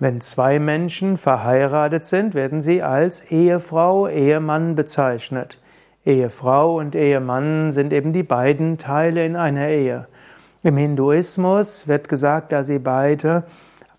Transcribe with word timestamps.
Wenn 0.00 0.22
zwei 0.22 0.58
Menschen 0.58 1.18
verheiratet 1.18 2.06
sind, 2.06 2.32
werden 2.34 2.62
sie 2.62 2.82
als 2.82 3.30
Ehefrau, 3.30 4.08
Ehemann 4.08 4.74
bezeichnet. 4.74 5.60
Ehefrau 6.06 6.78
und 6.78 6.94
Ehemann 6.94 7.70
sind 7.70 7.92
eben 7.92 8.14
die 8.14 8.22
beiden 8.22 8.78
Teile 8.78 9.26
in 9.26 9.36
einer 9.36 9.68
Ehe. 9.68 10.08
Im 10.62 10.78
Hinduismus 10.78 11.86
wird 11.86 12.08
gesagt, 12.08 12.50
dass 12.50 12.68
sie 12.68 12.78
beide 12.78 13.44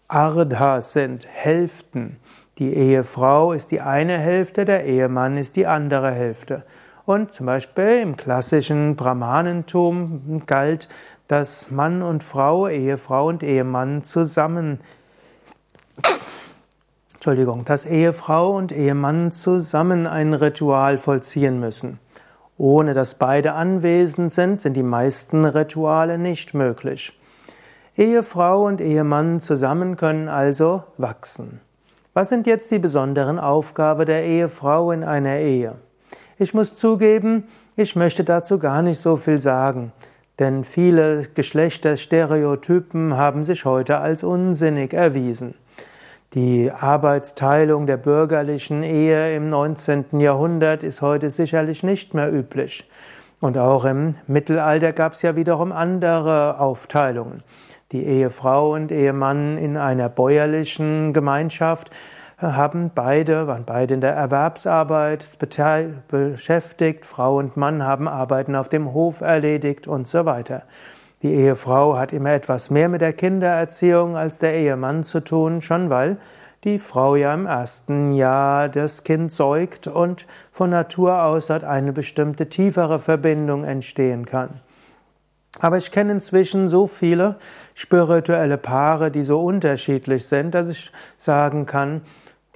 Ardhas 0.08 0.94
sind, 0.94 1.28
Hälften. 1.32 2.18
Die 2.58 2.74
Ehefrau 2.74 3.54
ist 3.54 3.70
die 3.70 3.81
eine 3.81 4.18
Hälfte, 4.18 4.65
der 4.65 4.86
Ehemann 4.86 5.38
ist 5.38 5.56
die 5.56 5.68
andere 5.68 6.10
Hälfte. 6.10 6.63
Und 7.06 7.31
zum 7.31 7.46
Beispiel 7.46 7.99
im 8.02 8.18
klassischen 8.18 8.96
Brahmanentum 8.96 10.42
galt, 10.47 10.90
dass 11.28 11.70
Mann 11.70 12.02
und 12.02 12.24
Frau, 12.24 12.68
Ehefrau 12.68 13.28
und 13.28 13.44
Ehemann 13.44 14.04
zusammen 14.04 14.79
Entschuldigung, 17.13 17.66
dass 17.66 17.86
Ehefrau 17.86 18.55
und 18.55 18.72
Ehemann 18.72 19.32
zusammen 19.32 20.08
ein 20.08 20.34
Ritual 20.34 20.98
vollziehen 20.98 21.59
müssen. 21.59 21.99
Ohne 22.58 22.94
dass 22.94 23.16
beide 23.16 23.54
anwesend 23.54 24.34
sind, 24.34 24.62
sind 24.62 24.73
die 24.76 24.84
meisten 24.84 25.46
Rituale 25.46 26.18
nicht 26.18 26.54
möglich. 26.54 27.18
Ehefrau 27.98 28.66
und 28.66 28.82
Ehemann 28.82 29.40
zusammen 29.40 29.98
können 29.98 30.30
also 30.30 30.84
wachsen. 30.98 31.59
Was 32.13 32.30
sind 32.30 32.48
jetzt 32.48 32.71
die 32.71 32.80
besonderen 32.80 33.38
Aufgaben 33.38 34.05
der 34.05 34.23
Ehefrau 34.26 34.91
in 34.91 35.04
einer 35.04 35.38
Ehe? 35.38 35.76
Ich 36.38 36.54
muss 36.54 36.76
zugeben, 36.76 37.44
ich 37.76 37.96
möchte 37.96 38.23
dazu 38.23 38.60
gar 38.60 38.82
nicht 38.82 38.99
so 38.99 39.16
viel 39.16 39.40
sagen, 39.40 39.91
denn 40.40 40.63
viele 40.63 41.27
Geschlechterstereotypen 41.35 43.16
haben 43.16 43.44
sich 43.44 43.66
heute 43.66 43.99
als 43.99 44.23
unsinnig 44.23 44.94
erwiesen. 44.94 45.54
Die 46.34 46.71
Arbeitsteilung 46.71 47.88
der 47.88 47.98
bürgerlichen 47.98 48.84
Ehe 48.84 49.35
im 49.35 49.49
19. 49.49 50.21
Jahrhundert 50.21 50.82
ist 50.82 51.01
heute 51.01 51.29
sicherlich 51.29 51.84
nicht 51.84 52.13
mehr 52.13 52.32
üblich. 52.32 52.90
Und 53.41 53.57
auch 53.57 53.84
im 53.84 54.15
Mittelalter 54.27 54.93
gab 54.93 55.12
es 55.12 55.23
ja 55.23 55.35
wiederum 55.35 55.73
andere 55.73 56.57
Aufteilungen. 56.57 57.43
Die 57.91 58.05
Ehefrau 58.05 58.73
und 58.76 58.93
Ehemann 58.93 59.57
in 59.57 59.76
einer 59.76 60.07
bäuerlichen 60.07 61.12
Gemeinschaft 61.12 61.91
haben 62.38 62.91
beide, 62.95 63.48
waren 63.48 63.66
beide 63.66 63.93
in 63.95 63.99
der 63.99 64.13
Erwerbsarbeit 64.13 65.31
beschäftigt, 66.07 67.05
Frau 67.05 67.39
und 67.39 67.57
Mann 67.57 67.83
haben 67.83 68.07
Arbeiten 68.07 68.55
auf 68.55 68.69
dem 68.69 68.93
Hof 68.93 69.19
erledigt 69.19 69.85
und 69.85 70.07
so 70.07 70.23
weiter. 70.23 70.63
Die 71.23 71.33
Ehefrau 71.36 71.97
hat 71.97 72.14
immer 72.14 72.31
etwas 72.31 72.72
mehr 72.72 72.89
mit 72.89 73.02
der 73.02 73.14
Kindererziehung 73.14 74.17
als 74.17 74.39
der 74.39 74.55
Ehemann 74.55 75.03
zu 75.03 75.19
tun, 75.19 75.61
schon 75.61 75.91
weil 75.91 76.17
die 76.63 76.80
Frau 76.80 77.16
ja 77.16 77.33
im 77.33 77.45
ersten 77.45 78.13
Jahr 78.13 78.69
das 78.69 79.03
Kind 79.03 79.31
säugt 79.31 79.88
und 79.88 80.25
von 80.52 80.72
Natur 80.72 81.23
aus 81.23 81.47
dort 81.47 81.63
eine 81.63 81.94
bestimmte 81.94 82.50
tiefere 82.50 82.97
Verbindung 82.97 83.63
entstehen 83.63 84.25
kann. 84.25 84.61
Aber 85.59 85.78
ich 85.78 85.91
kenne 85.91 86.13
inzwischen 86.13 86.69
so 86.69 86.88
viele 86.88 87.35
spirituelle 87.75 88.58
Paare, 88.58 89.11
die 89.11 89.23
so 89.23 89.41
unterschiedlich 89.41 90.28
sind, 90.28 90.56
dass 90.56 90.69
ich 90.69 90.91
sagen 91.17 91.66
kann, 91.66 92.02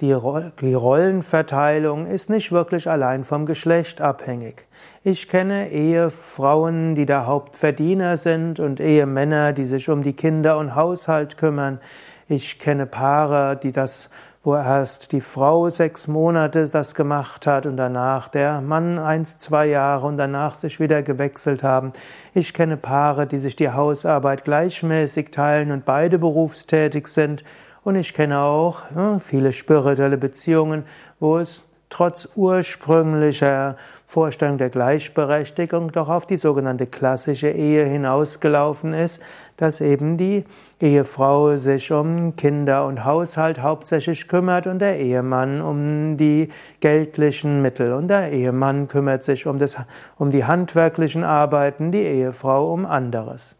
die, 0.00 0.12
Rollenverteilung 0.12 2.06
ist 2.06 2.28
nicht 2.28 2.52
wirklich 2.52 2.88
allein 2.88 3.24
vom 3.24 3.46
Geschlecht 3.46 4.02
abhängig. 4.02 4.66
Ich 5.02 5.26
kenne 5.26 5.70
Ehefrauen, 5.70 6.94
die 6.94 7.06
der 7.06 7.26
Hauptverdiener 7.26 8.18
sind 8.18 8.60
und 8.60 8.78
Ehemänner, 8.78 9.54
die 9.54 9.64
sich 9.64 9.88
um 9.88 10.02
die 10.02 10.12
Kinder 10.12 10.58
und 10.58 10.74
Haushalt 10.74 11.38
kümmern. 11.38 11.80
Ich 12.28 12.58
kenne 12.58 12.84
Paare, 12.84 13.56
die 13.56 13.72
das, 13.72 14.10
wo 14.42 14.54
erst 14.54 15.12
die 15.12 15.22
Frau 15.22 15.70
sechs 15.70 16.08
Monate 16.08 16.68
das 16.68 16.94
gemacht 16.94 17.46
hat 17.46 17.64
und 17.64 17.78
danach 17.78 18.28
der 18.28 18.60
Mann 18.60 18.98
eins, 18.98 19.38
zwei 19.38 19.64
Jahre 19.66 20.06
und 20.06 20.18
danach 20.18 20.54
sich 20.54 20.78
wieder 20.78 21.02
gewechselt 21.02 21.62
haben. 21.62 21.94
Ich 22.34 22.52
kenne 22.52 22.76
Paare, 22.76 23.26
die 23.26 23.38
sich 23.38 23.56
die 23.56 23.70
Hausarbeit 23.70 24.44
gleichmäßig 24.44 25.30
teilen 25.30 25.72
und 25.72 25.86
beide 25.86 26.18
berufstätig 26.18 27.06
sind. 27.06 27.44
Und 27.86 27.94
ich 27.94 28.14
kenne 28.14 28.40
auch 28.40 28.80
ja, 28.96 29.20
viele 29.20 29.52
spirituelle 29.52 30.16
Beziehungen, 30.16 30.82
wo 31.20 31.38
es 31.38 31.62
trotz 31.88 32.28
ursprünglicher 32.34 33.76
Vorstellung 34.06 34.58
der 34.58 34.70
Gleichberechtigung 34.70 35.92
doch 35.92 36.08
auf 36.08 36.26
die 36.26 36.36
sogenannte 36.36 36.88
klassische 36.88 37.48
Ehe 37.48 37.84
hinausgelaufen 37.84 38.92
ist, 38.92 39.22
dass 39.56 39.80
eben 39.80 40.16
die 40.16 40.44
Ehefrau 40.80 41.54
sich 41.54 41.92
um 41.92 42.34
Kinder 42.34 42.86
und 42.86 43.04
Haushalt 43.04 43.62
hauptsächlich 43.62 44.26
kümmert 44.26 44.66
und 44.66 44.80
der 44.80 44.98
Ehemann 44.98 45.60
um 45.62 46.16
die 46.16 46.48
geldlichen 46.80 47.62
Mittel 47.62 47.92
und 47.92 48.08
der 48.08 48.32
Ehemann 48.32 48.88
kümmert 48.88 49.22
sich 49.22 49.46
um, 49.46 49.60
das, 49.60 49.76
um 50.18 50.32
die 50.32 50.44
handwerklichen 50.44 51.22
Arbeiten, 51.22 51.92
die 51.92 52.02
Ehefrau 52.02 52.72
um 52.72 52.84
anderes. 52.84 53.56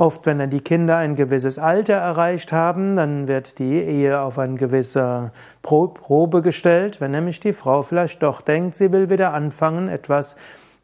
Oft, 0.00 0.24
wenn 0.24 0.38
dann 0.38 0.48
die 0.48 0.62
Kinder 0.62 0.96
ein 0.96 1.14
gewisses 1.14 1.58
Alter 1.58 1.92
erreicht 1.92 2.52
haben, 2.52 2.96
dann 2.96 3.28
wird 3.28 3.58
die 3.58 3.82
Ehe 3.82 4.18
auf 4.22 4.38
eine 4.38 4.54
gewisse 4.54 5.30
Probe 5.60 6.40
gestellt, 6.40 7.02
wenn 7.02 7.10
nämlich 7.10 7.38
die 7.38 7.52
Frau 7.52 7.82
vielleicht 7.82 8.22
doch 8.22 8.40
denkt, 8.40 8.76
sie 8.76 8.92
will 8.92 9.10
wieder 9.10 9.34
anfangen, 9.34 9.90
etwas 9.90 10.36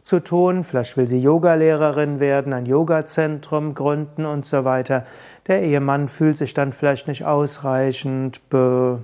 zu 0.03 0.21
tun, 0.21 0.65
vielleicht 0.65 0.99
will 0.99 1.06
sie 1.06 1.19
Yogalehrerin 1.19 2.21
werden, 2.21 2.53
ein 2.53 2.66
Yogazentrum 2.66 3.72
gründen 3.72 4.27
und 4.27 4.44
so 4.44 4.66
weiter. 4.66 5.06
Der 5.47 5.62
Ehemann 5.62 6.09
fühlt 6.09 6.37
sich 6.37 6.53
dann 6.53 6.75
vielleicht 6.75 7.09
nicht 7.09 7.25
ausreichend 7.25 8.47
be 8.50 9.03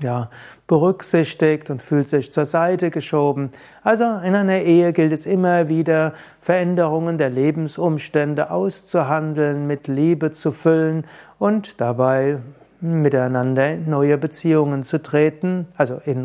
ja, 0.00 0.30
berücksichtigt 0.66 1.70
und 1.70 1.82
fühlt 1.82 2.08
sich 2.08 2.32
zur 2.32 2.44
Seite 2.44 2.90
geschoben. 2.90 3.50
Also 3.82 4.04
in 4.04 4.34
einer 4.34 4.60
Ehe 4.60 4.92
gilt 4.92 5.12
es 5.12 5.26
immer 5.26 5.68
wieder, 5.68 6.12
Veränderungen 6.40 7.18
der 7.18 7.30
Lebensumstände 7.30 8.50
auszuhandeln, 8.50 9.66
mit 9.66 9.88
Liebe 9.88 10.32
zu 10.32 10.52
füllen 10.52 11.04
und 11.38 11.80
dabei 11.80 12.38
miteinander 12.80 13.74
in 13.74 13.90
neue 13.90 14.18
Beziehungen 14.18 14.84
zu 14.84 15.02
treten, 15.02 15.66
also 15.76 16.00
in, 16.04 16.22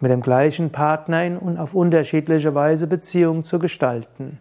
mit 0.00 0.10
dem 0.10 0.20
gleichen 0.20 0.70
Partner 0.70 1.24
in, 1.24 1.38
und 1.38 1.58
auf 1.58 1.74
unterschiedliche 1.74 2.54
Weise 2.54 2.86
Beziehungen 2.86 3.42
zu 3.42 3.58
gestalten. 3.58 4.38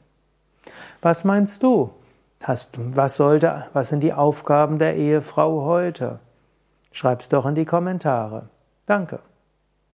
Was 1.01 1.23
meinst 1.23 1.63
du? 1.63 1.91
Hast, 2.43 2.77
was 2.77 3.15
sollte, 3.15 3.65
was 3.73 3.89
sind 3.89 4.01
die 4.01 4.13
Aufgaben 4.13 4.77
der 4.77 4.95
Ehefrau 4.95 5.63
heute? 5.63 6.19
Schreib's 6.91 7.29
doch 7.29 7.45
in 7.45 7.55
die 7.55 7.65
Kommentare. 7.65 8.49
Danke. 8.87 9.26